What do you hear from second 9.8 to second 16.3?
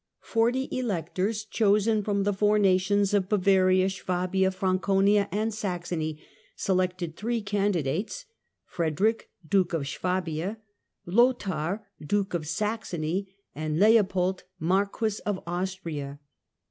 Swabia, Lothair Duke of Saxony, and Leopold Marquis of Austria.